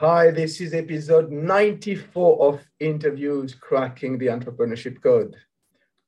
[0.00, 5.36] Hi, this is episode 94 of Interviews Cracking the Entrepreneurship Code.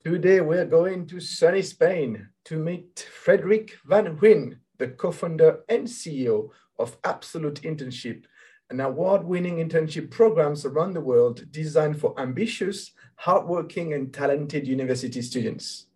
[0.05, 5.87] Today we're going to sunny Spain to meet Fredrik van Huynh, the co founder and
[5.87, 8.25] CEO of Absolute Internship,
[8.69, 15.23] an award winning internship programs around the world designed for ambitious, hardworking, and talented university
[15.23, 15.87] students.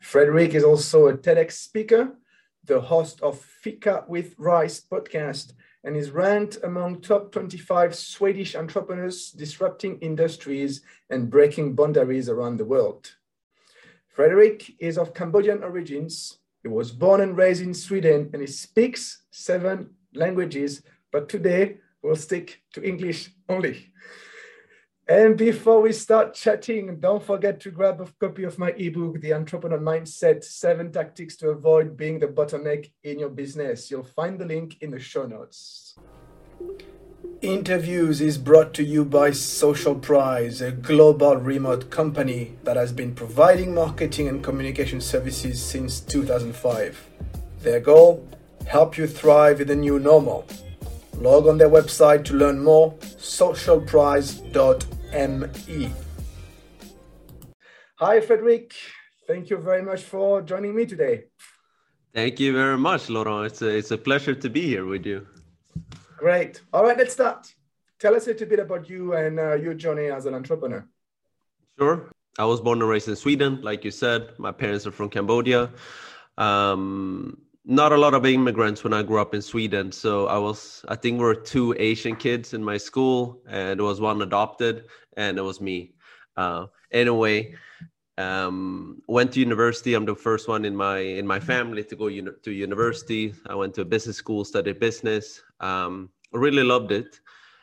[0.00, 2.18] Frederick is also a TEDx speaker,
[2.64, 5.52] the host of Fika with Rice podcast
[5.84, 12.64] and is ranked among top 25 Swedish entrepreneurs disrupting industries and breaking boundaries around the
[12.64, 13.14] world.
[14.08, 16.38] Fredrik is of Cambodian origins.
[16.62, 22.16] He was born and raised in Sweden and he speaks seven languages, but today we'll
[22.16, 23.92] stick to English only.
[25.06, 29.34] And before we start chatting, don't forget to grab a copy of my ebook, The
[29.34, 33.90] Entrepreneur Mindset Seven Tactics to Avoid Being the Bottleneck in Your Business.
[33.90, 35.98] You'll find the link in the show notes.
[37.42, 43.14] Interviews is brought to you by Social Prize, a global remote company that has been
[43.14, 47.10] providing marketing and communication services since 2005.
[47.60, 48.26] Their goal?
[48.66, 50.46] Help you thrive in the new normal.
[51.20, 55.90] Log on their website to learn more, socialprize.me.
[57.96, 58.72] Hi, Fredrik.
[59.26, 61.24] Thank you very much for joining me today.
[62.12, 63.46] Thank you very much, Laurent.
[63.46, 65.26] It's a, it's a pleasure to be here with you.
[66.16, 66.60] Great.
[66.72, 67.54] All right, let's start.
[67.98, 70.86] Tell us a little bit about you and uh, your journey as an entrepreneur.
[71.78, 72.10] Sure.
[72.38, 74.30] I was born and raised in Sweden, like you said.
[74.38, 75.70] My parents are from Cambodia.
[76.36, 79.90] Um, not a lot of immigrants when I grew up in Sweden.
[79.90, 83.86] So I was, I think we were two Asian kids in my school, and there
[83.86, 84.84] was one adopted,
[85.16, 85.94] and it was me.
[86.36, 87.54] Uh, anyway,
[88.18, 89.94] um, went to university.
[89.94, 93.34] I'm the first one in my in my family to go uni- to university.
[93.46, 95.42] I went to a business school, studied business.
[95.60, 97.20] Um, really loved it,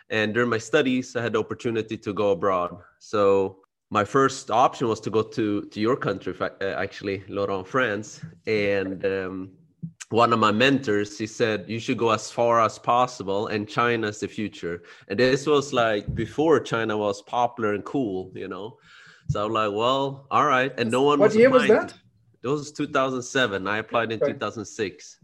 [0.10, 2.76] and during my studies, I had the opportunity to go abroad.
[3.00, 3.60] So
[3.92, 9.52] my first option was to go to to your country, actually, Laurent, France, and um,
[10.12, 14.20] one of my mentors he said you should go as far as possible and china's
[14.20, 14.84] the future.
[15.08, 18.78] And this was like before china was popular and cool you know?
[19.30, 20.72] So i'm like well all right.
[20.78, 21.94] And no one what was year was that?
[22.44, 24.34] It was 2007 i applied in okay.
[24.34, 25.18] 2006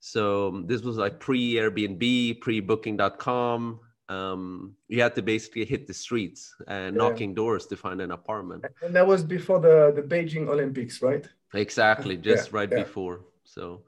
[0.00, 5.86] so um, this was like pre airbnb pre booking.com um, you had to basically hit
[5.86, 7.02] the streets and yeah.
[7.02, 8.66] knocking doors to find an apartment.
[8.82, 11.26] And that was before the the beijing olympics right?
[11.54, 12.16] Exactly.
[12.18, 12.82] Just yeah, right yeah.
[12.82, 13.20] before.
[13.44, 13.82] So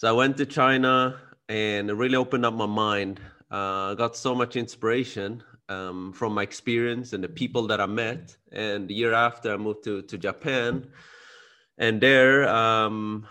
[0.00, 3.20] so I went to China and it really opened up my mind.
[3.52, 7.84] Uh, I got so much inspiration um, from my experience and the people that I
[7.84, 8.34] met.
[8.50, 10.86] And the year after, I moved to, to Japan.
[11.76, 13.26] And there, um,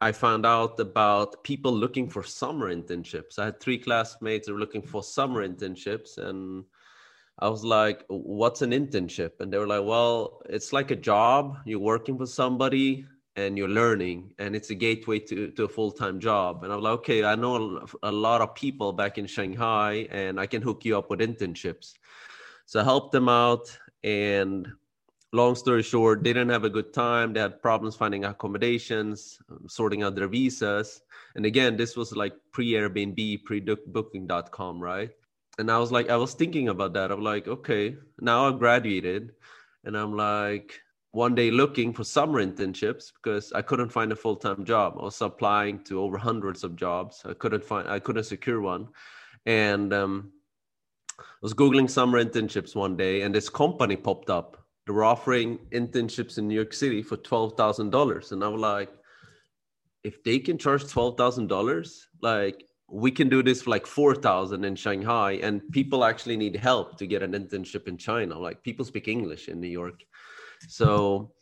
[0.00, 3.40] I found out about people looking for summer internships.
[3.40, 6.18] I had three classmates that were looking for summer internships.
[6.18, 6.62] And
[7.40, 9.40] I was like, what's an internship?
[9.40, 11.56] And they were like, well, it's like a job.
[11.64, 13.04] You're working for somebody
[13.36, 16.64] and you're learning and it's a gateway to, to a full-time job.
[16.64, 20.46] And i'm like okay i know a lot of people back in shanghai and i
[20.46, 21.94] can hook you up with internships.
[22.66, 24.68] So i helped them out and
[25.32, 27.32] long story short they didn't have a good time.
[27.32, 31.00] They had problems finding accommodations um, sorting out their visas.
[31.34, 35.10] And again this was like pre-airbnb pre-booking.com right?
[35.58, 37.10] And i was like i was thinking about that.
[37.10, 39.32] I'm like okay now i've graduated
[39.84, 40.80] and i'm like
[41.14, 44.96] one day looking for summer internships because I couldn't find a full time job.
[44.98, 47.22] I was applying to over hundreds of jobs.
[47.24, 48.88] I couldn't find, I couldn't secure one,
[49.46, 50.32] and um,
[51.20, 54.66] I was googling summer internships one day, and this company popped up.
[54.86, 58.60] They were offering internships in New York City for twelve thousand dollars, and I was
[58.60, 58.90] like,
[60.02, 64.62] if they can charge twelve thousand dollars, like we can do this for like 4000
[64.62, 68.84] in shanghai and people actually need help to get an internship in china like people
[68.84, 70.04] speak english in new york
[70.68, 71.32] so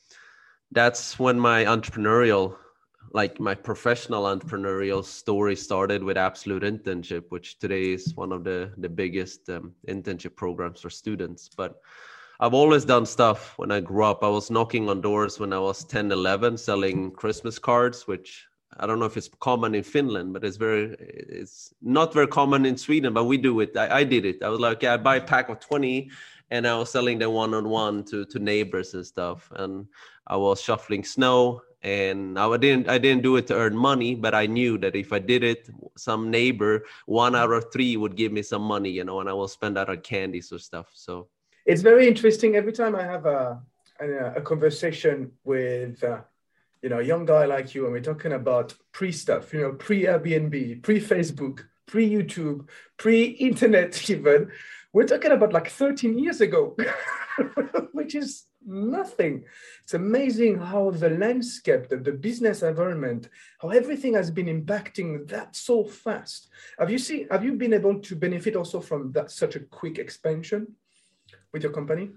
[0.73, 2.57] that's when my entrepreneurial
[3.15, 8.73] like my professional entrepreneurial story started with absolute internship which today is one of the
[8.79, 11.81] the biggest um, internship programs for students but
[12.41, 15.59] i've always done stuff when i grew up i was knocking on doors when i
[15.59, 18.47] was 10 11 selling christmas cards which
[18.79, 22.65] I don't know if it's common in Finland, but it's very it's not very common
[22.65, 23.13] in Sweden.
[23.13, 23.77] But we do it.
[23.77, 24.43] I, I did it.
[24.43, 26.11] I was like, yeah, I buy a pack of twenty,
[26.53, 29.51] and I was selling them one on one to to neighbors and stuff.
[29.57, 29.87] And
[30.27, 34.35] I was shuffling snow, and I didn't I didn't do it to earn money, but
[34.35, 38.33] I knew that if I did it, some neighbor one out of three would give
[38.33, 40.89] me some money, you know, and I will spend that on candies or stuff.
[40.93, 41.29] So
[41.65, 42.55] it's very interesting.
[42.55, 43.63] Every time I have a
[43.99, 46.21] a, a conversation with uh,
[46.83, 49.73] you know a young guy like you, and we're talking about pre stuff, you know,
[49.73, 54.51] pre Airbnb, pre Facebook, pre YouTube, pre internet, even.
[54.93, 56.77] We're talking about like 13 years ago,
[57.93, 59.45] which is nothing.
[59.83, 63.31] It's amazing how the landscape, the, the business environment,
[63.61, 66.49] how everything has been impacting that so fast.
[66.79, 67.27] Have you seen?
[67.31, 70.67] Have you been able to benefit also from that such a quick expansion
[71.55, 72.11] with your company?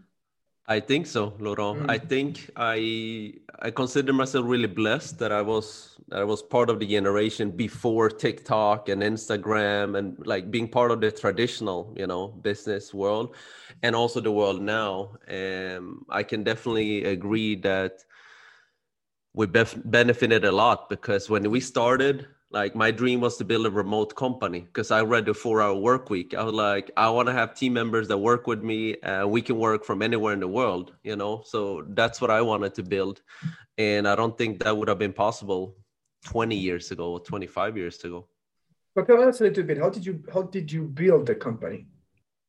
[0.67, 1.83] I think so, Laurent.
[1.83, 1.91] Mm.
[1.91, 6.69] I think I I consider myself really blessed that I was that I was part
[6.69, 12.07] of the generation before TikTok and Instagram and like being part of the traditional, you
[12.07, 13.35] know, business world
[13.83, 15.15] and also the world now.
[15.27, 18.03] And I can definitely agree that
[19.33, 23.65] we bef- benefited a lot because when we started, like my dream was to build
[23.65, 26.33] a remote company because i read the four hour work week.
[26.33, 29.41] I was like i want to have team members that work with me and we
[29.41, 31.43] can work from anywhere in the world you know?
[31.45, 33.21] So that's what i wanted to build.
[33.77, 35.75] And i don't think that would have been possible
[36.25, 38.27] 20 years ago or 25 years ago.
[38.95, 41.87] But tell us a little bit how did you how did you build the company?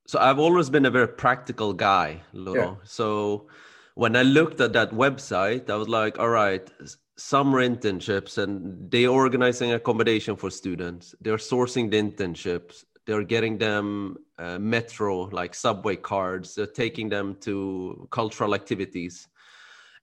[0.07, 2.59] So i've always been a very practical guy Lolo.
[2.59, 2.75] Yeah.
[2.85, 3.49] so
[3.95, 6.71] when i looked at that website i was like all right
[7.17, 11.15] summer internships and they're organizing accommodation for students.
[11.21, 12.85] They're sourcing the internships.
[13.07, 16.55] They're getting them uh, metro like subway cards.
[16.55, 19.29] They're taking them to cultural activities.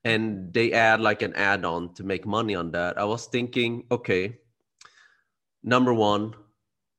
[0.05, 2.97] And they add like an add-on to make money on that.
[2.97, 4.37] I was thinking okay
[5.63, 6.33] number one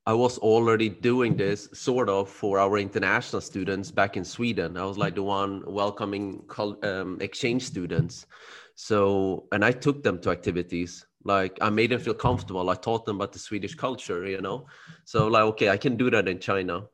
[0.06, 4.76] i was already doing this sort of for our international students back in sweden.
[4.76, 6.44] I was like the one welcoming
[6.82, 8.26] um, exchange students
[8.74, 11.06] so, and I took them to activities.
[11.24, 12.68] Like I made them feel comfortable.
[12.68, 14.66] I taught them about the Swedish culture, you know.
[15.04, 16.86] So like, okay, I can do that in China.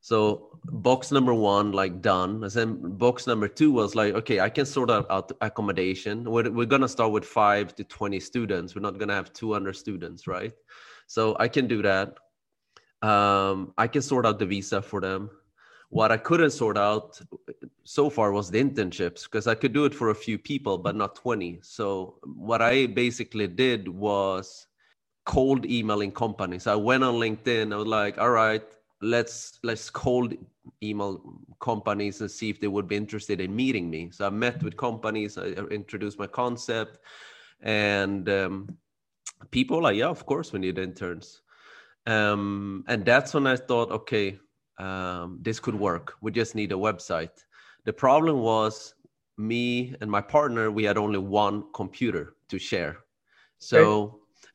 [0.00, 2.44] So box number one, like done.
[2.44, 6.30] And then box number two was like, okay, I can sort out, accommodation.
[6.30, 8.74] We're, we're gonna start with five to twenty students.
[8.74, 10.52] We're not gonna have two hundred students, right?
[11.06, 12.18] So I can do that.
[13.00, 15.30] Um, I can sort out the visa for them.
[15.94, 17.20] What I couldn't sort out
[17.84, 20.96] so far was the internships because I could do it for a few people, but
[20.96, 21.60] not 20.
[21.62, 24.66] So what I basically did was
[25.24, 26.66] cold emailing companies.
[26.66, 27.72] I went on LinkedIn.
[27.72, 28.64] I was like, all right,
[29.02, 30.34] let's let's cold
[30.82, 31.22] email
[31.60, 34.10] companies and see if they would be interested in meeting me.
[34.10, 35.38] So I met with companies.
[35.38, 36.98] I introduced my concept,
[37.60, 38.76] and um,
[39.52, 41.42] people like, yeah, of course we need interns.
[42.04, 44.40] Um, and that's when I thought, okay,
[44.78, 46.14] um, this could work.
[46.20, 47.44] We just need a website.
[47.84, 48.94] The problem was
[49.36, 52.98] me and my partner, we had only one computer to share.
[53.58, 54.20] So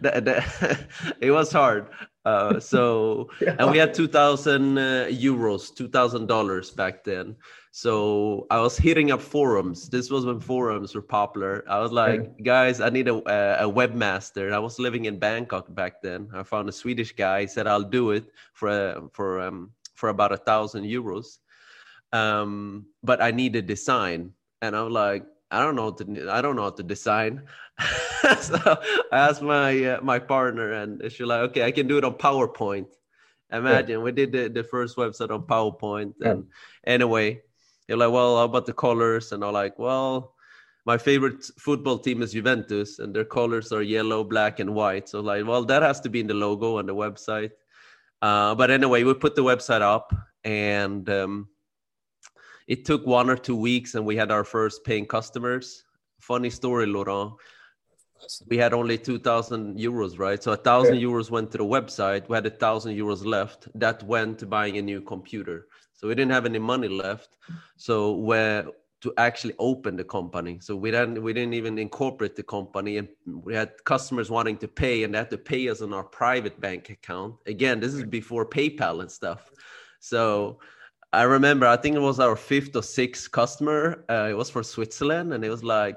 [0.00, 0.86] the, the,
[1.20, 1.88] it was hard.
[2.24, 3.54] Uh, so, yeah.
[3.58, 7.36] and we had 2000 uh, euros, $2,000 back then.
[7.70, 9.88] So I was hitting up forums.
[9.88, 11.62] This was when forums were popular.
[11.68, 12.42] I was like, yeah.
[12.42, 13.16] guys, I need a,
[13.62, 14.52] a, webmaster.
[14.52, 16.28] I was living in Bangkok back then.
[16.34, 17.42] I found a Swedish guy.
[17.42, 18.24] He said, I'll do it
[18.54, 21.38] for, uh, for, um, for about a thousand euros.
[22.12, 24.32] Um, but I need a design.
[24.62, 27.42] And I'm like, I don't know to, I don't know how to design.
[28.40, 28.58] so
[29.12, 32.14] I asked my uh, my partner, and she's like, "Okay, I can do it on
[32.14, 32.86] PowerPoint."
[33.52, 34.04] Imagine yeah.
[34.04, 36.92] we did the, the first website on PowerPoint, and yeah.
[36.92, 37.40] anyway,
[37.86, 39.30] you're like, well, how about the colors?
[39.30, 40.34] And I'm like, well,
[40.84, 45.08] my favorite football team is Juventus, and their colors are yellow, black, and white.
[45.08, 47.52] So like, well, that has to be in the logo on the website.
[48.20, 50.12] Uh, but anyway, we put the website up,
[50.42, 51.48] and um,
[52.66, 55.84] it took one or two weeks, and we had our first paying customers.
[56.18, 57.34] Funny story, Laurent.
[58.48, 60.42] We had only 2,000 euros, right?
[60.42, 62.28] So a thousand euros went to the website.
[62.28, 63.68] We had a thousand euros left.
[63.74, 65.68] That went to buying a new computer.
[65.92, 67.36] So we didn't have any money left.
[67.76, 68.66] So where
[69.02, 70.58] to actually open the company.
[70.60, 74.68] So we didn't we didn't even incorporate the company, and we had customers wanting to
[74.68, 77.36] pay, and they had to pay us on our private bank account.
[77.46, 79.52] Again, this is before PayPal and stuff.
[80.00, 80.58] So
[81.16, 84.04] I remember, I think it was our fifth or sixth customer.
[84.06, 85.96] Uh, it was for Switzerland, and it was like,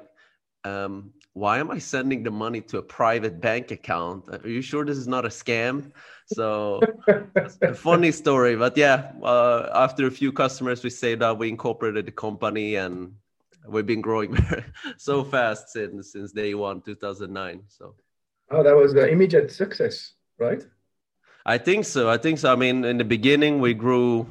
[0.64, 4.30] um, "Why am I sending the money to a private bank account?
[4.30, 5.92] Are you sure this is not a scam?"
[6.28, 6.80] So
[7.62, 12.06] a funny story, but yeah, uh, after a few customers, we saved up, we incorporated
[12.06, 13.12] the company, and
[13.68, 14.38] we've been growing
[14.98, 17.64] so fast since since day one, 2009.
[17.68, 17.96] So.
[18.52, 20.64] Oh, that was the immediate success, right?
[21.46, 22.10] I think so.
[22.10, 22.54] I think so.
[22.54, 24.26] I mean, in the beginning, we grew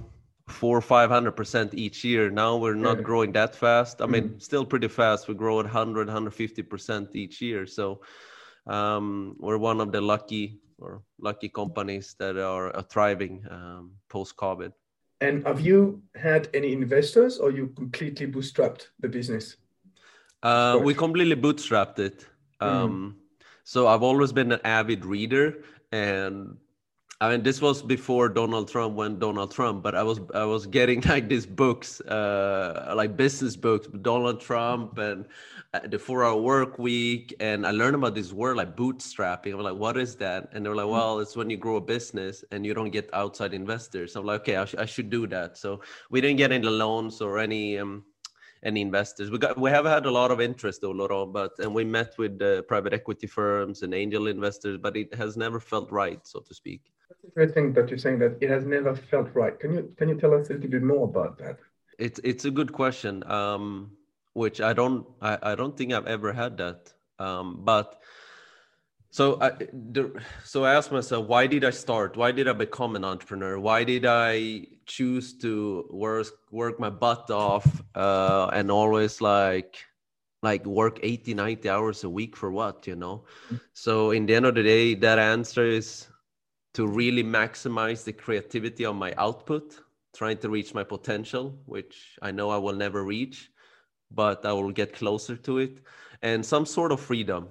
[0.49, 2.31] four or five hundred percent each year.
[2.31, 3.03] Now we're not yeah.
[3.03, 4.03] growing that fast.
[4.03, 4.39] I mean, mm-hmm.
[4.39, 5.29] still pretty fast.
[5.29, 7.67] We grow at 100, 150 percent each year.
[7.67, 8.01] So
[8.67, 14.37] um, we're one of the lucky or lucky companies that are, are thriving um, post
[14.37, 14.73] COVID.
[15.21, 19.57] And have you had any investors, or you completely bootstrapped the business?
[20.43, 22.27] Uh, we completely bootstrapped it.
[22.63, 22.67] Mm.
[22.67, 23.45] Um, mm.
[23.65, 26.57] So I've always been an avid reader, and
[27.21, 30.67] I mean, this was before Donald Trump went Donald Trump, but I was I was
[30.67, 35.27] getting like these books, uh, like business books, Donald Trump and
[35.75, 39.53] uh, the Four Hour Work Week, and I learned about this word like bootstrapping.
[39.53, 40.51] I'm like, what is that?
[40.53, 43.53] And they're like, well, it's when you grow a business and you don't get outside
[43.53, 44.15] investors.
[44.15, 45.59] I'm like, okay, I, sh- I should do that.
[45.59, 48.05] So we didn't get any loans or any um,
[48.63, 49.33] any investors.
[49.33, 52.17] We got we have had a lot of interest though, Laurent, but and we met
[52.17, 56.39] with uh, private equity firms and angel investors, but it has never felt right, so
[56.39, 56.93] to speak
[57.25, 59.59] interesting that you're saying that it has never felt right.
[59.59, 61.59] Can you can you tell us a little bit more about that?
[61.99, 63.93] It's it's a good question, um,
[64.33, 66.93] which I don't I, I don't think I've ever had that.
[67.19, 68.01] Um, but
[69.11, 72.17] so I the, so I asked myself, why did I start?
[72.17, 73.59] Why did I become an entrepreneur?
[73.59, 79.79] Why did I choose to work work my butt off uh, and always like
[80.43, 83.57] like work 80 90 hours a week for what you know mm-hmm.
[83.73, 86.07] so in the end of the day that answer is
[86.75, 89.81] to really maximize the creativity of my output,
[90.15, 93.51] trying to reach my potential, which I know I will never reach,
[94.11, 95.81] but I will get closer to it,
[96.23, 97.49] and some sort of freedom.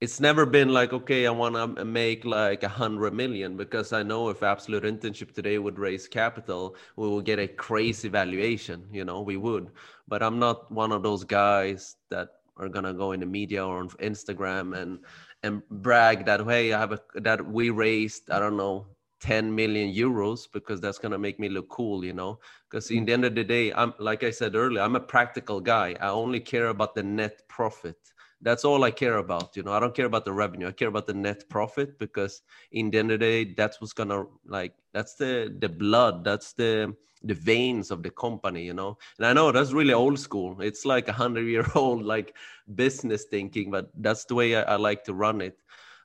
[0.00, 4.02] It's never been like, okay, I want to make like a hundred million because I
[4.02, 8.84] know if Absolute Internship today would raise capital, we will get a crazy valuation.
[8.92, 9.70] You know, we would.
[10.08, 13.78] But I'm not one of those guys that are gonna go in the media or
[13.78, 14.98] on Instagram and
[15.42, 18.86] and brag that hey, I have a that we raised I don't know
[19.20, 22.40] 10 million euros because that's gonna make me look cool, you know.
[22.68, 23.04] Because in mm-hmm.
[23.06, 25.96] the end of the day, I'm like I said earlier, I'm a practical guy.
[26.00, 28.11] I only care about the net profit.
[28.42, 29.72] That's all I care about, you know.
[29.72, 30.68] I don't care about the revenue.
[30.68, 33.92] I care about the net profit because in the end of the day, that's what's
[33.92, 36.94] gonna like that's the the blood, that's the
[37.24, 38.98] the veins of the company you know?
[39.18, 40.60] And i know that's really old school.
[40.60, 42.36] It's like a hundred year old like
[42.74, 45.58] business thinking but that's the way i, I like to run it.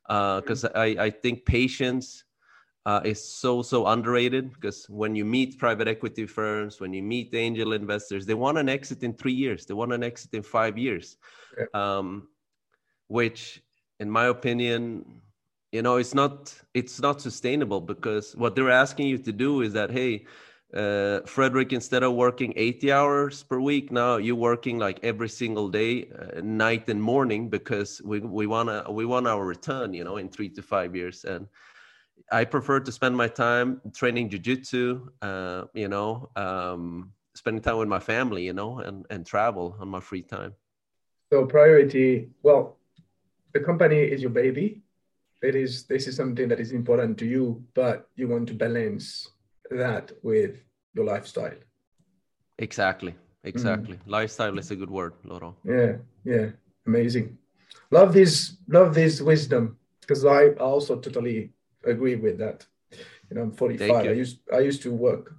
[0.08, 2.24] Because uh, I, I think patience
[2.86, 7.34] uh, is so so underrated because when you meet private equity firms when you meet
[7.34, 9.66] angel investors they want an exit in three years.
[9.66, 11.18] They want an exit in five years
[11.74, 12.28] um,
[13.08, 13.62] which
[14.00, 15.06] in my opinion
[15.72, 19.74] you know it's not it's not sustainable because what they're asking you to do is
[19.74, 20.26] that hey
[20.74, 25.70] uh, Fredrik, instead of working 80 hours per week, now you're working like every single
[25.70, 30.18] day, uh, night and morning, because we we wanna we want our return, you know,
[30.18, 31.24] in three to five years.
[31.24, 31.48] And
[32.32, 37.88] I prefer to spend my time training jujitsu, uh, you know, um, spending time with
[37.88, 40.54] my family, you know, and and travel on my free time.
[41.32, 42.78] So priority, well,
[43.54, 44.82] the company is your baby.
[45.42, 49.30] It is this is something that is important to you, but you want to balance
[49.70, 51.58] that with your lifestyle.
[52.58, 53.14] Exactly.
[53.44, 53.98] Exactly.
[53.98, 54.08] Mm.
[54.08, 55.56] Lifestyle is a good word, Loro.
[55.64, 55.98] Yeah.
[56.24, 56.50] Yeah.
[56.86, 57.38] Amazing.
[57.92, 61.52] Love this, love this wisdom because I also totally
[61.86, 62.66] agree with that.
[63.30, 64.06] You know, I'm 45.
[64.06, 65.36] I used I used to work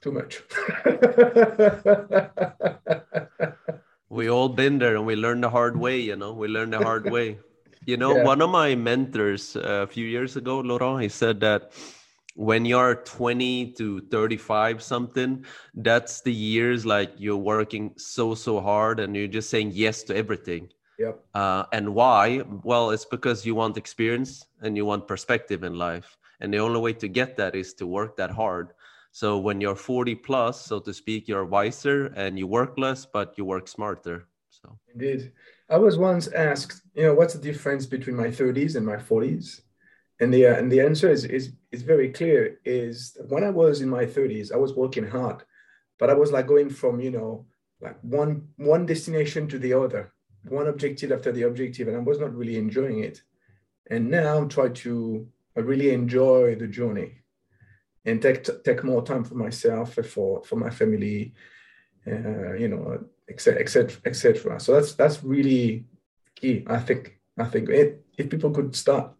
[0.00, 0.42] too much.
[4.10, 6.32] we all been there and we learned the hard way, you know.
[6.32, 7.38] We learned the hard way.
[7.86, 8.24] You know, yeah.
[8.24, 11.72] one of my mentors uh, a few years ago, Laurent, he said that
[12.38, 19.00] when you're 20 to 35 something that's the years like you're working so so hard
[19.00, 20.68] and you're just saying yes to everything
[21.00, 25.74] yep uh, and why well it's because you want experience and you want perspective in
[25.74, 28.68] life and the only way to get that is to work that hard
[29.10, 33.36] so when you're 40 plus so to speak you're wiser and you work less but
[33.36, 35.32] you work smarter so indeed
[35.70, 39.60] i was once asked you know what's the difference between my 30s and my 40s
[40.20, 42.58] and the uh, and the answer is is is very clear.
[42.64, 45.44] Is when I was in my 30s, I was working hard,
[45.98, 47.46] but I was like going from you know
[47.80, 50.12] like one one destination to the other,
[50.48, 53.22] one objective after the objective, and I was not really enjoying it.
[53.90, 57.17] And now I'm trying to really enjoy the journey
[58.04, 61.34] and take take more time for myself, for for my family,
[62.06, 63.60] uh, you know, etc.
[63.60, 64.00] etc.
[64.04, 64.60] etc.
[64.60, 65.84] So that's that's really
[66.34, 66.64] key.
[66.66, 69.12] I think I think it, if people could start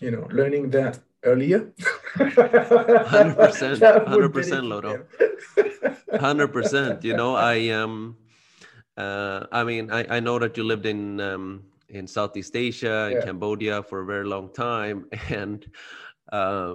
[0.00, 1.72] you know, learning that earlier.
[2.16, 4.06] 100%, 100%,
[4.70, 5.06] Lodo.
[6.12, 7.04] 100%.
[7.08, 8.16] You know, I um,
[8.96, 13.18] uh, I mean, I, I know that you lived in um, in Southeast Asia, in
[13.18, 13.24] yeah.
[13.24, 15.64] Cambodia for a very long time, and
[16.32, 16.74] uh,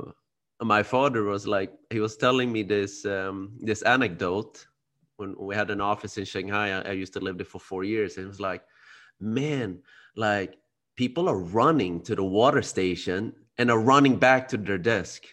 [0.61, 4.65] my father was like, he was telling me this um, this anecdote
[5.17, 6.71] when we had an office in Shanghai.
[6.71, 8.63] I, I used to live there for four years, and it was like,
[9.19, 9.79] man,
[10.15, 10.57] like
[10.95, 15.23] people are running to the water station and are running back to their desk.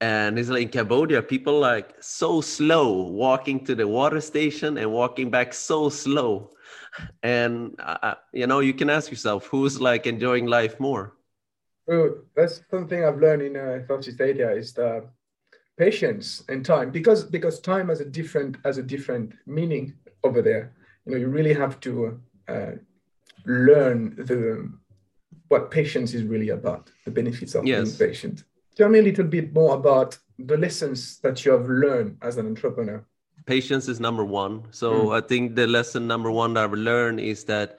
[0.00, 4.92] And it's like in cambodia people like so slow walking to the water station and
[4.92, 6.50] walking back so slow.
[7.22, 11.14] And uh, you know you can ask yourself who's like enjoying life more
[11.86, 15.04] well, that's something i've learned in uh, southeast asia is the
[15.76, 20.72] patience and time because because time has a different has a different meaning over there
[21.04, 22.72] you know you really have to uh,
[23.44, 24.70] learn the
[25.48, 27.96] what patience is really about the benefits of yes.
[27.96, 28.44] being patient
[28.76, 32.46] Tell me a little bit more about the lessons that you have learned as an
[32.46, 33.04] entrepreneur.
[33.46, 34.64] Patience is number one.
[34.70, 35.16] So mm.
[35.16, 37.78] I think the lesson number one that I've learned is that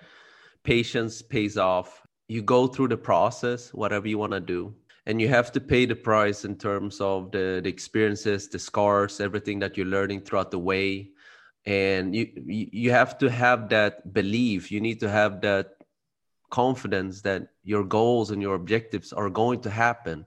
[0.64, 2.05] patience pays off.
[2.28, 4.74] You go through the process, whatever you want to do,
[5.06, 9.20] and you have to pay the price in terms of the, the experiences, the scars,
[9.20, 11.12] everything that you're learning throughout the way.
[11.66, 14.72] And you you have to have that belief.
[14.72, 15.78] You need to have that
[16.50, 20.26] confidence that your goals and your objectives are going to happen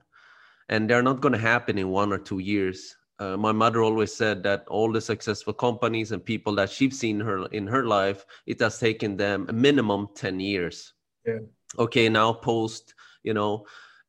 [0.69, 2.95] and they're not going to happen in one or two years.
[3.17, 7.19] Uh, my mother always said that all the successful companies and people that she's seen
[7.19, 10.93] her in her life, it has taken them a minimum 10 years.
[11.25, 11.39] Yeah.
[11.77, 13.65] Okay, now post, you know,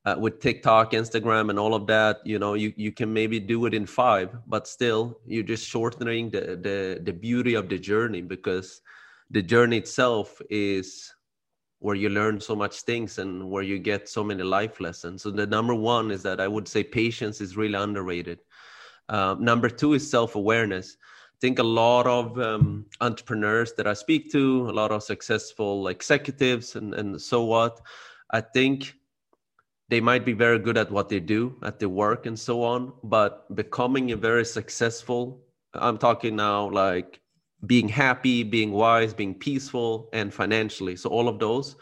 [0.07, 3.67] uh, with TikTok, Instagram, and all of that, you know, you, you can maybe do
[3.67, 8.23] it in five, but still, you're just shortening the, the the beauty of the journey
[8.23, 8.81] because
[9.31, 11.13] the journey itself is
[11.81, 15.23] where you learn so much things and where you get so many life lessons.
[15.23, 18.41] So the number one is that I would say patience is really underrated.
[19.09, 20.97] Uh, number two is self-awareness.
[20.97, 21.10] I
[21.41, 26.77] think a lot of um, entrepreneurs that I speak to, a lot of successful executives
[26.77, 27.81] and, and so what,
[28.31, 28.95] I think
[29.89, 32.93] they might be very good at what they do, at their work and so on,
[33.03, 35.41] but becoming a very successful,
[35.75, 37.21] I'm talking now like
[37.67, 40.97] being happy, being wise, being peaceful, and financially.
[40.97, 41.77] So all of those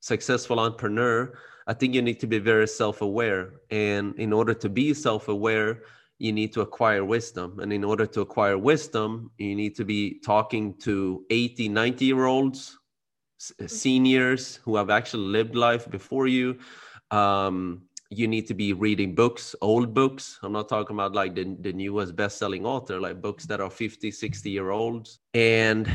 [0.00, 1.34] successful entrepreneur,
[1.66, 3.52] I think you need to be very self-aware.
[3.70, 5.82] And in order to be self-aware,
[6.18, 7.60] you need to acquire wisdom.
[7.60, 12.24] And in order to acquire wisdom, you need to be talking to 80, 90 year
[12.24, 12.78] olds,
[13.66, 16.58] seniors who have actually lived life before you.
[17.10, 21.56] Um, you need to be reading books old books i'm not talking about like the,
[21.60, 25.90] the newest best-selling author like books that are 50 60 year olds and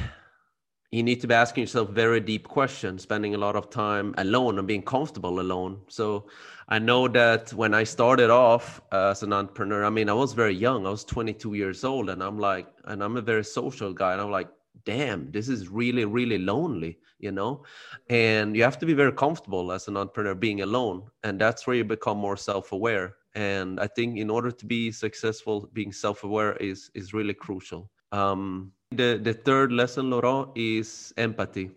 [0.94, 4.60] you need to be asking yourself very deep questions spending a lot of time alone
[4.60, 5.82] and being comfortable alone.
[5.88, 6.28] So
[6.70, 10.32] i know that when i started off uh, as an entrepreneur i mean i was
[10.34, 10.86] very young.
[10.88, 14.22] I was 22 years old and i'm like and i'm a very social guy and
[14.22, 14.50] i'm like
[14.86, 17.64] damn this is really really lonely you know?
[18.10, 21.76] And you have to be very comfortable as an entrepreneur being alone and that's where
[21.78, 23.16] you become more self-aware.
[23.34, 27.90] And i think in order to be successful being self-aware is is really crucial.
[28.12, 31.72] Um the the third lesson laurent is empathy.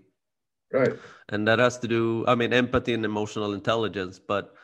[0.73, 0.95] Right.
[1.29, 4.19] And that has to do i mean empathy and emotional intelligence.
[4.19, 4.55] But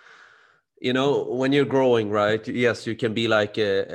[0.82, 3.86] you know when you're growing right yes you can be like a,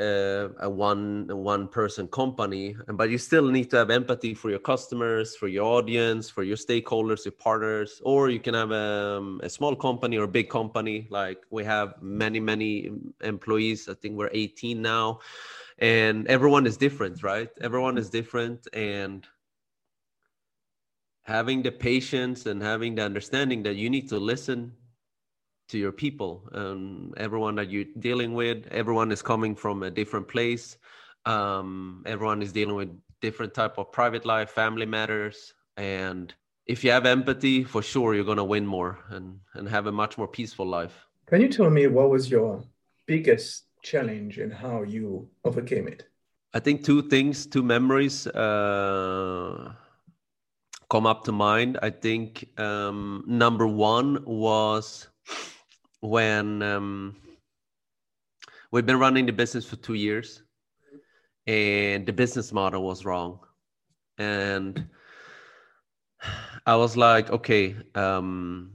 [0.61, 4.49] a, a, one a one person company but you still need to have empathy for
[4.49, 9.17] your customers for your audience for your stakeholders your partners or you can have a,
[9.17, 11.07] um, a small company or a big company.
[11.09, 12.89] Like we have many many
[13.21, 13.89] employees.
[13.89, 15.19] I think we're 18 now
[15.77, 17.49] and everyone is different right?
[17.61, 19.27] Everyone is different and
[21.23, 24.73] having the patience and having the understanding that you need to listen
[25.67, 30.27] to your people um, everyone that you're dealing with everyone is coming from a different
[30.27, 30.77] place
[31.25, 36.33] um, everyone is dealing with different type of private life family matters and
[36.67, 39.91] if you have empathy for sure you're going to win more and, and have a
[39.91, 41.07] much more peaceful life.
[41.27, 42.63] Can you tell me what was your
[43.05, 46.07] biggest challenge and how you overcame it?
[46.53, 49.73] I think two things two memories uh,
[50.89, 51.77] come up to mind.
[51.81, 55.07] I think um, number one was
[56.01, 57.15] when um,
[58.71, 60.43] we've been running the business for two years
[61.45, 63.39] and the business model was wrong.
[64.17, 64.87] And
[66.65, 68.71] i was like okay um,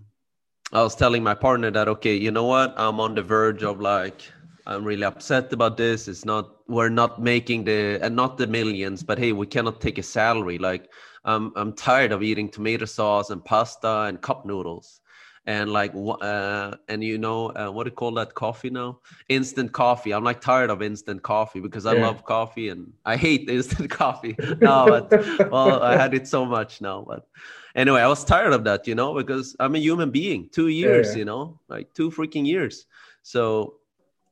[0.73, 2.73] i was telling my partner that okay you know what?
[2.77, 4.23] I'm on the verge of like
[4.67, 6.09] i'm really upset about this.
[6.09, 9.99] It's not we're not making the and not the millions but hey we cannot take
[9.99, 10.59] a salary.
[10.59, 10.91] Like
[11.25, 15.01] i'm i'm tired of eating tomato sauce and pasta and cup noodles.
[15.45, 19.01] And like uh, and you know uh, what do you call that coffee now?
[19.29, 20.13] Instant coffee.
[20.13, 22.07] I'm like tired of instant coffee because i yeah.
[22.07, 24.37] love coffee and i hate instant coffee.
[24.61, 27.27] No but well i had it so much now but
[27.75, 30.49] anyway i was tired of that you know because i'm a human being.
[30.53, 31.17] Two years yeah.
[31.17, 32.87] you know like two freaking years.
[33.25, 33.79] So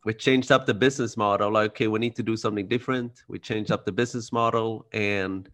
[0.04, 1.52] we changed up the business model.
[1.52, 3.22] Like okay we need to do something different.
[3.28, 5.48] We changed up the business model and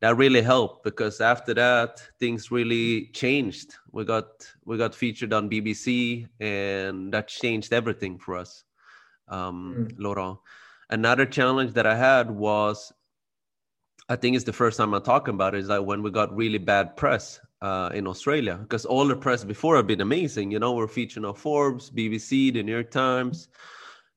[0.00, 3.74] that really helped because after that things really changed.
[3.92, 4.26] We got
[4.64, 8.64] we got featured on bbc and that changed everything for us
[9.28, 9.94] um mm.
[9.98, 10.38] laurent.
[10.90, 12.92] Another challenge that i had was
[14.08, 16.34] i think it's the first time i'm talking about it is like when we got
[16.36, 20.58] really bad press uh, in australia because all the press before have been amazing you
[20.58, 23.48] know we're featured on forbes bbc the new york times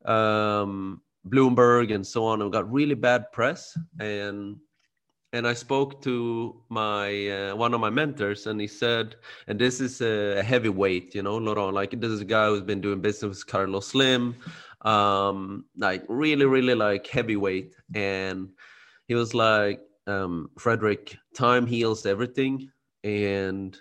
[0.08, 4.58] um, bloomberg and so on and got really bad press and
[5.36, 9.82] and I spoke to my uh, one of my mentors, and he said, and this
[9.82, 11.74] is a heavyweight, you know, Laurent.
[11.74, 14.36] Like this is a guy who's been doing business with Carlos Slim,
[14.82, 17.76] um, like really, really like heavyweight.
[17.94, 18.50] And
[19.10, 22.72] he was like, um, Fredrik, time heals everything,
[23.04, 23.78] and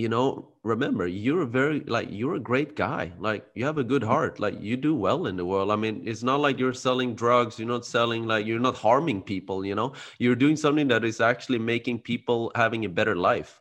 [0.00, 3.12] you know remember you're a very like you're a great guy.
[3.18, 4.10] Like you have a good mm-hmm.
[4.10, 4.40] heart.
[4.40, 5.70] Like you do well in the world.
[5.70, 9.22] I mean it's not like you're selling drugs you're not selling like you're not harming
[9.22, 9.92] people you know?
[10.18, 13.60] You're doing something that is actually making people having a better life.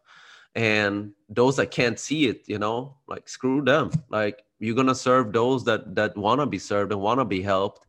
[0.56, 3.92] And those that can't see it you know like screw them.
[4.10, 7.42] Like you're gonna serve those that that want to be served and want to be
[7.42, 7.86] helped.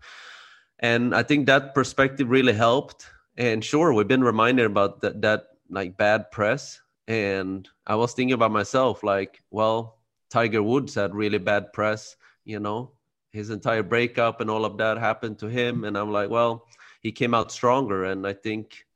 [0.80, 3.06] And i think that perspective really helped.
[3.36, 6.80] And sure we've been reminded about that that like bad press.
[7.08, 9.98] And i was thinking about myself like well
[10.30, 12.92] tiger woods had really bad press you know
[13.32, 16.66] his entire breakup and all of that happened to him and i'm like well
[17.00, 18.86] he came out stronger and i think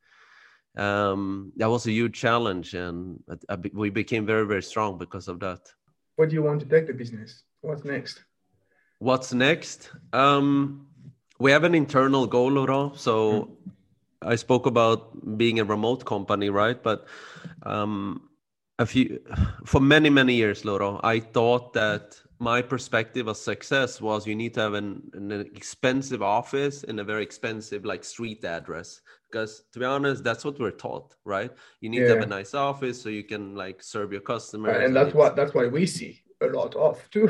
[0.76, 5.28] um, that was a huge challenge and I, I, we became very very strong because
[5.28, 5.60] of that
[6.16, 8.24] what do you want to take the business what's next
[8.98, 10.86] what's next um,
[11.38, 12.98] we have an internal goal Laurent.
[12.98, 13.72] so mm.
[14.24, 16.82] I spoke about being a remote company, right?
[16.82, 17.06] But
[17.62, 18.28] um,
[18.78, 19.20] a few
[19.64, 24.54] for many many years, Loro, I thought that my perspective of success was you need
[24.54, 29.78] to have an, an expensive office and a very expensive like street address because to
[29.78, 32.08] be honest that's what we're taught right you need yeah.
[32.08, 35.14] to have a nice office so you can like serve your customers and, and that's
[35.14, 37.26] what that's why we see a lot of too.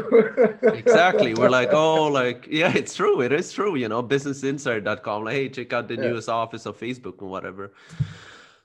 [0.63, 1.35] exactly.
[1.35, 3.21] We're like, oh, like, yeah, it's true.
[3.21, 3.77] It is true.
[3.77, 5.25] You know, businessinsider.com.
[5.25, 6.09] Like, hey, check out the yeah.
[6.09, 7.73] newest office of Facebook and whatever.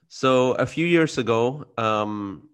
[0.08, 2.48] So a few years ago, um,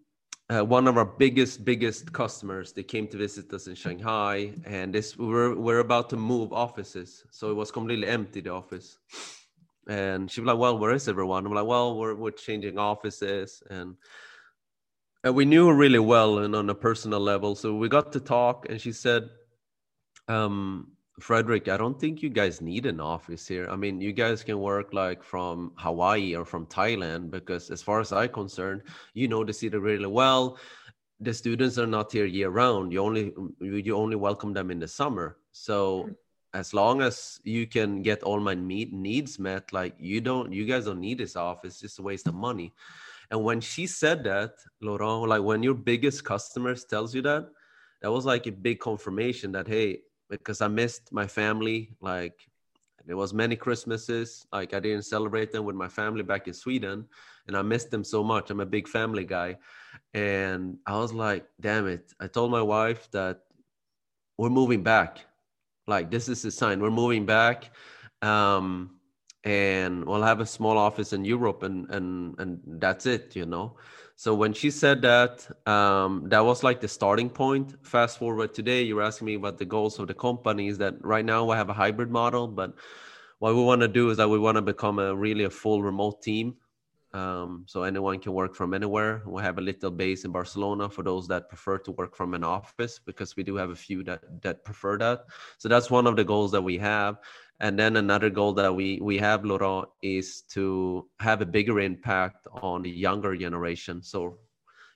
[0.49, 4.95] uh, one of our biggest, biggest customers, they came to visit us in Shanghai, and
[4.95, 8.99] this we're we're about to move offices, so it was completely empty the office.
[9.89, 13.63] And she was like, "Well, where is everyone?" I'm like, "Well, we're we're changing offices,"
[13.71, 13.97] and
[15.25, 17.57] and we knew her really well and on a personal level.
[17.57, 19.29] So we got to talk, and she said,
[20.29, 23.67] um, Fredrik, I don't think you guys need an office here.
[23.71, 28.01] I mean, you guys can work like from Hawaii or from Thailand because, as far
[28.01, 28.83] as I'm concerned,
[29.15, 30.59] you know the city really well.
[31.21, 32.93] The students are not here year round.
[32.93, 35.39] You only you only welcome them in the summer.
[35.53, 36.13] So mm-hmm.
[36.53, 40.67] as long as you can get all my need, needs met, like you don't, you
[40.67, 41.75] guys don't need this office.
[41.75, 42.75] It's just a waste of money.
[43.31, 44.53] And when she said that,
[44.83, 47.49] Laurent, like when your biggest customers tells you that,
[48.03, 52.49] that was like a big confirmation that hey, because I missed my family, like
[53.07, 57.07] there was many Christmases, like I didn't celebrate them with my family back in Sweden,
[57.47, 58.51] and I missed them so much.
[58.51, 59.57] I'm a big family guy,
[60.15, 62.13] and I was like, damn it!
[62.21, 63.43] I told my wife that
[64.39, 65.25] we're moving back.
[65.87, 67.71] Like this is a sign we're moving back.
[68.23, 68.97] Um,
[69.45, 73.77] and we'll have a small office in Europe and and and that's it, you know.
[74.19, 77.75] So when she said that, um, that was like the starting point.
[77.83, 80.69] Fast forward today, you're asking me about the goals of the company.
[80.69, 82.73] Is that right now we have a hybrid model, but
[83.41, 85.83] what we want to do is that we want to become a really a full
[85.83, 86.57] remote team.
[87.13, 89.23] Um, so anyone can work from anywhere.
[89.27, 92.43] We have a little base in Barcelona for those that prefer to work from an
[92.43, 95.25] office because we do have a few that that prefer that.
[95.59, 97.19] So that's one of the goals that we have.
[97.61, 102.47] And then another goal that we we have, Laurent, is to have a bigger impact
[102.63, 104.03] on the younger generation.
[104.03, 104.39] So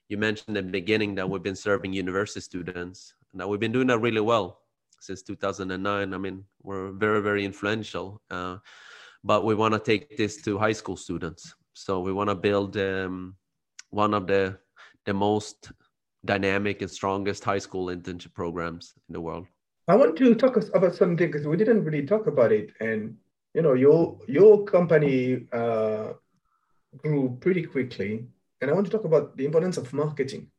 [0.09, 3.73] you mentioned in the beginning that we've been serving university students, and that we've been
[3.73, 4.61] doing that really well
[5.01, 6.13] since 2009.
[6.13, 8.59] I mean, we're very very influential, uh,
[9.25, 11.55] but we want to take this to high school students.
[11.73, 13.37] So we want to build um,
[13.89, 14.59] one of the
[15.07, 15.73] the most
[16.27, 19.47] dynamic and strongest high school internship programs in the world.
[19.91, 23.17] I want to talk about something because we didn't really talk about it, and
[23.55, 26.13] you know, your your company uh,
[26.97, 28.27] grew pretty quickly,
[28.61, 30.51] and I want to talk about the importance of marketing.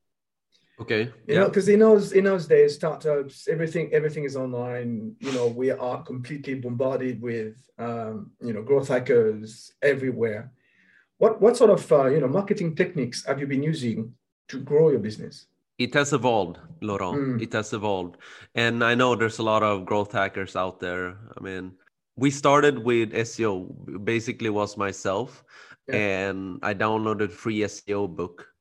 [0.80, 1.04] Okay.
[1.04, 1.39] You yeah.
[1.39, 5.15] know, because in those in those days, startups, everything everything is online.
[5.20, 10.52] You know, we are completely bombarded with um, you know growth hackers everywhere.
[11.20, 14.13] What what sort of uh, you know marketing techniques have you been using
[14.48, 15.46] to grow your business?
[15.78, 17.18] It has evolved, Laurent.
[17.18, 17.42] Mm.
[17.42, 18.18] It has evolved,
[18.56, 21.18] and I know there's a lot of growth hackers out there.
[21.38, 21.74] I mean,
[22.16, 24.06] we started with SEO.
[24.06, 25.44] Basically, was myself,
[25.88, 25.96] yeah.
[25.96, 28.52] and I downloaded free SEO book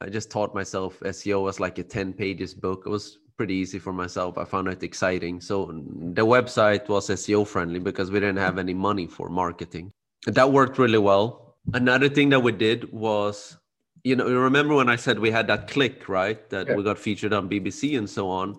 [0.00, 2.84] I just taught myself SEO was like a 10 pages book.
[2.86, 4.38] It was pretty easy for myself.
[4.38, 5.40] I found it exciting.
[5.40, 9.92] So the website was SEO friendly because we didn't have any money for marketing.
[10.26, 11.56] That worked really well.
[11.74, 13.58] Another thing that we did was,
[14.04, 16.48] you know, you remember when I said we had that click, right?
[16.50, 16.74] That yeah.
[16.74, 18.56] we got featured on BBC and so on.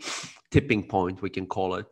[0.51, 1.85] Tipping point, we can call it,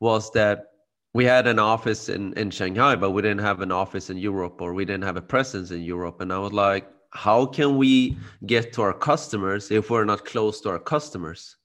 [0.00, 0.66] was that
[1.12, 4.60] we had an office in, in Shanghai, but we didn't have an office in Europe
[4.60, 6.20] or we didn't have a presence in Europe.
[6.20, 10.60] And I was like, how can we get to our customers if we're not close
[10.62, 11.56] to our customers?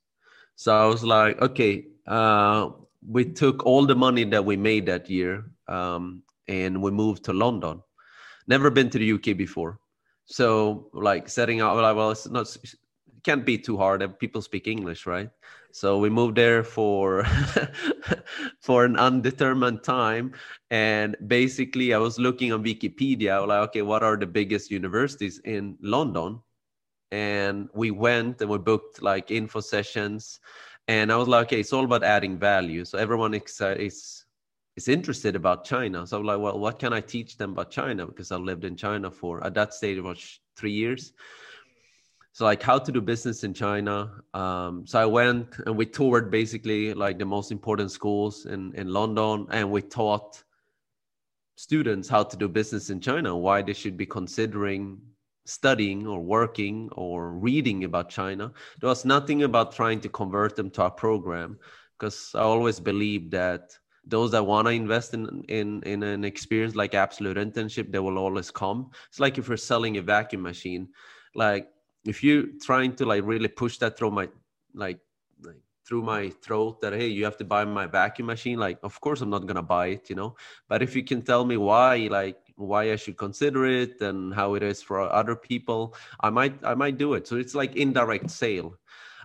[0.55, 2.69] So I was like, okay, uh,
[3.07, 7.33] we took all the money that we made that year um, and we moved to
[7.33, 7.81] London.
[8.47, 9.79] Never been to the UK before.
[10.29, 12.75] So like setting out, like, well, it's not, it
[13.23, 14.19] can't be too hard.
[14.19, 15.29] People speak English, right?
[15.71, 17.25] So we moved there for
[18.61, 20.33] for an undetermined time,
[20.71, 23.45] and basically I was looking on Wikipedia.
[23.47, 26.41] Like, okay, what are the biggest universities in London?
[27.11, 30.39] And we went and we booked like info sessions,
[30.87, 32.85] and I was like, okay, it's all about adding value.
[32.85, 33.75] So everyone is uh,
[34.79, 36.07] is interested about China.
[36.07, 38.07] So I'm like, well, what can I teach them about China?
[38.07, 41.13] Because I lived in China for at that stage it was three years
[42.31, 43.95] so like how to do business in china
[44.33, 48.87] um, so i went and we toured basically like the most important schools in, in
[48.87, 50.43] london and we taught
[51.55, 54.97] students how to do business in china why they should be considering
[55.45, 60.69] studying or working or reading about china there was nothing about trying to convert them
[60.69, 61.57] to our program
[61.97, 63.77] because i always believe that
[64.09, 68.17] those that want to invest in, in in an experience like absolute internship they will
[68.17, 68.91] always come.
[69.09, 70.89] It's like if you're selling a vacuum machine
[71.35, 71.69] like
[72.05, 74.29] if you're trying to like really push that through my
[74.73, 74.99] like,
[75.41, 78.99] like through my throat that hey you have to buy my vacuum machine like of
[79.01, 80.35] course i'm not gonna buy it you know?
[80.67, 84.55] But if you can tell me why like why i should consider it and how
[84.55, 87.27] it is for other people i might i might do it.
[87.27, 88.75] So it's like indirect sale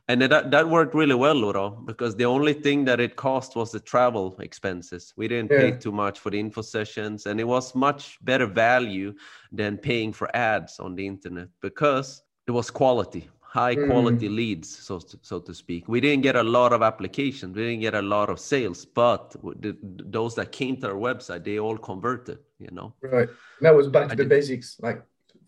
[0.08, 3.72] and that, that worked really well Laurent, because the only thing that it cost was
[3.72, 5.58] the travel expenses we didn't yeah.
[5.58, 9.14] pay too much for the info sessions and it was much better value
[9.52, 13.86] than paying for ads on the internet because it was quality high mm.
[13.86, 14.36] quality mm.
[14.36, 17.80] leads so to, so to speak we didn't get a lot of applications we didn't
[17.80, 21.78] get a lot of sales but the, those that came to our website they all
[21.78, 23.28] converted you know right
[23.60, 24.28] that was back to I the did.
[24.28, 25.02] basics like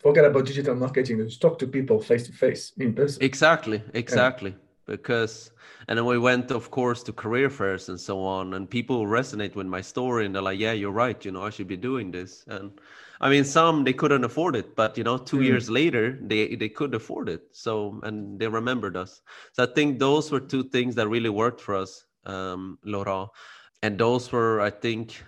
[0.07, 4.51] forget about digital marketing just talk to people face to face in person exactly exactly
[4.51, 4.95] yeah.
[4.95, 5.51] because
[5.89, 9.55] and then we went of course to career fairs and so on and people resonate
[9.55, 12.11] with my story and they're like yeah you're right you know i should be doing
[12.11, 12.71] this and
[13.21, 15.45] I mean, some they couldn't afford it, but you know, two mm.
[15.45, 17.43] years later they they could afford it.
[17.53, 19.23] So and they remembered us.
[19.53, 23.31] So I think those were two things that really worked for us, um, Laurent.
[23.83, 25.23] And those were, I think,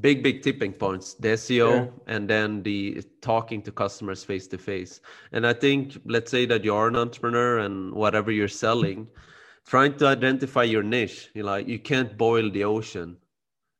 [0.00, 2.14] big big tipping points: the SEO yeah.
[2.14, 5.00] and then the talking to customers face to face.
[5.32, 9.08] And I think, let's say that you are an entrepreneur and whatever you're selling,
[9.66, 11.30] trying to identify your niche.
[11.34, 13.16] You like you can't boil the ocean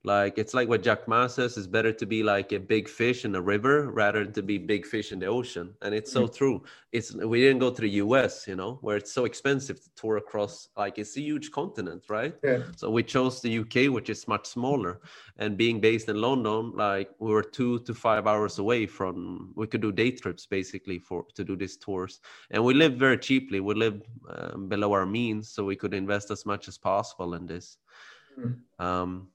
[0.06, 3.24] like it's like what Jack Ma says: it's better to be like a big fish
[3.24, 5.74] in a river rather than to be big fish in the ocean.
[5.80, 6.36] And it's so mm.
[6.36, 6.62] true.
[6.92, 10.18] It's we didn't go to the U.S., you know, where it's so expensive to tour
[10.18, 10.68] across.
[10.76, 12.34] Like it's a huge continent, right?
[12.44, 12.64] Yeah.
[12.76, 15.00] So we chose the UK, which is much smaller.
[15.38, 19.54] And being based in London, like we were two to five hours away from.
[19.56, 22.20] We could do day trips basically for to do these tours.
[22.50, 23.60] And we lived very cheaply.
[23.60, 27.46] We lived um, below our means, so we could invest as much as possible in
[27.46, 27.78] this.
[28.38, 28.58] Mm.
[28.78, 29.28] Um,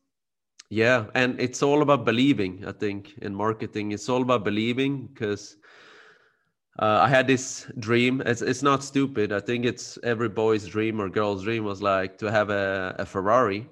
[0.70, 2.64] yeah, and it's all about believing.
[2.66, 5.58] I think in marketing, it's all about believing because
[6.78, 8.22] uh, I had this dream.
[8.26, 9.32] It's it's not stupid.
[9.32, 13.06] I think it's every boy's dream or girl's dream was like to have a, a
[13.06, 13.68] Ferrari.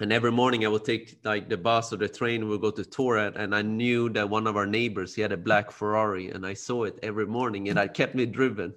[0.00, 2.48] And every morning I would take like the bus or the train.
[2.48, 5.36] We'll go to tour, and, I knew that one of our neighbors he had a
[5.36, 8.74] black Ferrari, and I saw it every morning, and it kept me driven.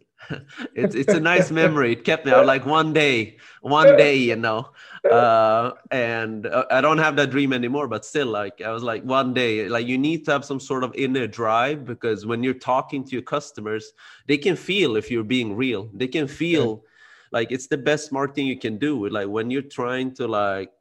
[0.73, 1.93] It's it's a nice memory.
[1.93, 4.69] It kept me out like one day, one day, you know.
[5.09, 9.03] Uh, and uh, I don't have that dream anymore, but still, like I was like
[9.03, 12.53] one day, like you need to have some sort of inner drive because when you're
[12.53, 13.93] talking to your customers,
[14.27, 15.89] they can feel if you're being real.
[15.93, 16.83] They can feel
[17.31, 19.07] like it's the best marketing you can do.
[19.07, 20.71] Like when you're trying to like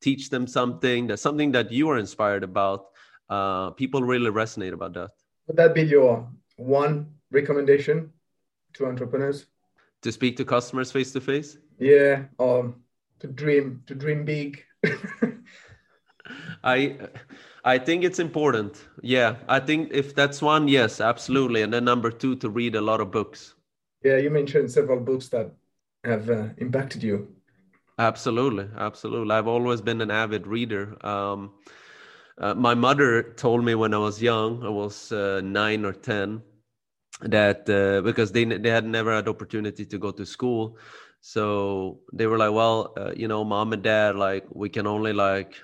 [0.00, 2.86] teach them something that something that you are inspired about,
[3.30, 5.10] uh, people really resonate about that.
[5.46, 8.12] Would that be your one recommendation
[8.74, 9.46] to entrepreneurs?
[10.02, 12.82] to speak to customers face to face yeah um
[13.20, 14.64] to dream to dream big.
[16.64, 16.96] I
[17.64, 18.86] i think it's important.
[19.02, 21.62] Yeah i think if that's one yes absolutely.
[21.62, 23.54] And then number two to read a lot of books.
[24.02, 25.52] Yeah you mentioned several books that
[26.04, 27.34] have uh, impacted you.
[27.98, 29.34] Absolutely absolutely.
[29.34, 30.96] I've always been an avid reader.
[31.06, 31.52] Um,
[32.38, 36.42] uh, my mother told me when i was young i was uh, nine or ten
[37.20, 40.78] that uh, because they they had never had opportunity to go to school.
[41.20, 45.12] So they were like well uh, you know mom and dad like we can only
[45.12, 45.54] like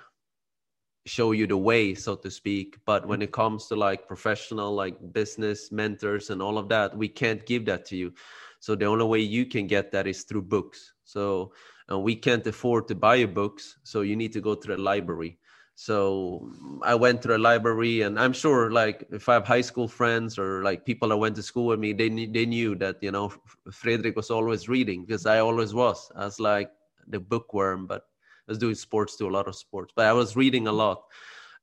[1.07, 2.79] show you the way so to speak.
[2.87, 7.09] But when it comes to like professional like business mentors and all of that we
[7.09, 8.13] can't give that to you.
[8.61, 10.93] So the only way you can get that is through books.
[11.05, 11.53] So
[11.89, 14.77] and we can't afford to buy you books so you need to go to the
[14.77, 15.39] library
[15.81, 16.47] so
[16.83, 20.39] i went to the library and i'm sure like if i have high school friends
[20.39, 23.33] or like people that went to school with me they, they knew that you know
[23.73, 26.13] Fredrik was always reading because i always was.
[26.15, 26.71] I was like
[27.07, 28.03] the bookworm but
[28.47, 31.05] I was doing sports too a lot of sports but i was reading a lot.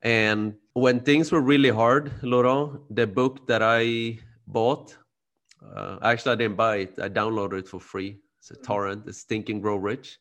[0.01, 4.97] And when things were really hard laurent the book that i bought
[5.61, 6.93] uh, actually i didn't buy it.
[6.99, 8.17] I downloaded it for free.
[8.39, 9.05] It's a torrent.
[9.05, 10.17] It's think and grow rich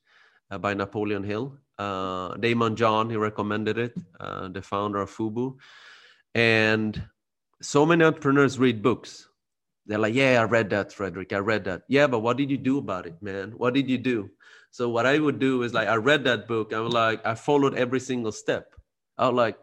[0.51, 5.57] uh, by napoleon hill uh, Daymond John, he recommended it, uh, the founder of Fubu.
[6.35, 7.03] And
[7.61, 9.29] so many entrepreneurs read books.
[9.87, 11.33] They're like, yeah, I read that, Fredrik.
[11.33, 11.83] I read that.
[11.89, 13.53] Yeah, but what did you do about it, man?
[13.57, 14.31] What did you do?
[14.71, 16.73] So what I would do is like, I read that book.
[16.73, 18.75] I was like, I followed every single step.
[19.17, 19.59] I was like,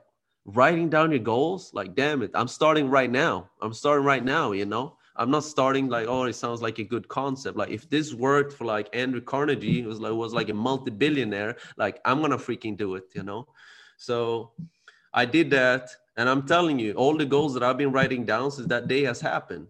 [0.46, 1.72] writing down your goals.
[1.74, 3.50] Like, damn it, I'm starting right now.
[3.62, 4.54] I'm starting right now.
[4.54, 7.58] You know, I'm not starting like, oh, it sounds like a good concept.
[7.58, 11.58] Like if this worked for like Andrew Carnegie, it was like was like a multi-billionaire,
[11.78, 13.48] like I'm gonna freaking do it, you know?
[13.98, 14.52] So
[15.14, 18.52] I did that, and I'm telling you, all the goals that I've been writing down
[18.52, 19.68] since that day has happened.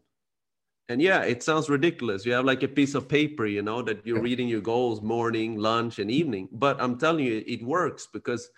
[0.89, 2.25] And yeah, it sounds ridiculous.
[2.25, 5.57] You have like a piece of paper, you know, that you're reading your goals morning,
[5.57, 6.49] lunch, and evening.
[6.51, 8.49] But I'm telling you, it works because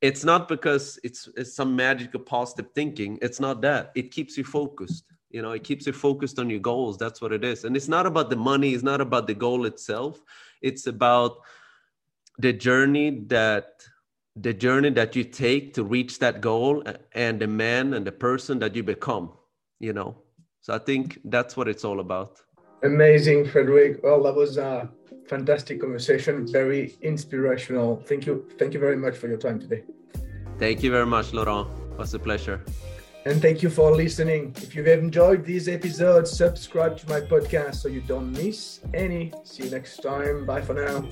[0.00, 3.18] it's not because it's, it's some magical positive thinking.
[3.20, 3.92] It's not that.
[3.94, 6.98] It keeps you focused you know it keeps you focused on your goals.
[6.98, 7.64] That's what it is.
[7.64, 8.74] And it's not about the money.
[8.74, 10.22] It's not about the goal itself.
[10.62, 11.38] It's about
[12.38, 13.82] the journey that
[14.36, 18.60] the journey that you take to reach that goal and the man and the person
[18.60, 19.32] that you become
[19.78, 20.16] you know?
[20.60, 22.42] So i think that's what it's all about.
[22.82, 24.90] Amazing Fredrik well that was a
[25.28, 26.46] fantastic conversation.
[26.46, 28.02] Very inspirational.
[28.06, 28.46] Thank you.
[28.58, 29.82] Thank you very much for your time today.
[30.58, 31.68] Thank you very much laurent.
[31.92, 32.60] It was a pleasure
[33.28, 34.54] and thank you for listening.
[34.56, 39.32] If you've enjoyed these episodes, subscribe to my podcast so you don't miss any.
[39.44, 40.46] See you next time.
[40.46, 41.06] Bye for now.